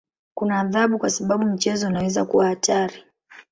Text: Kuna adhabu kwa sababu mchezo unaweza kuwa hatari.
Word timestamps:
Kuna 0.33 0.59
adhabu 0.59 0.99
kwa 0.99 1.09
sababu 1.09 1.43
mchezo 1.45 1.87
unaweza 1.87 2.25
kuwa 2.25 2.47
hatari. 2.47 3.03